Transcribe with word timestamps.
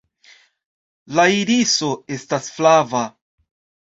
La 1.19 1.25
iriso 1.39 1.89
estas 2.15 2.47
flava. 2.55 3.03